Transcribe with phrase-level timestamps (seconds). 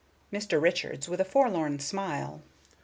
[0.33, 0.59] Mr.
[0.59, 2.41] Richards, with a forlorn smile.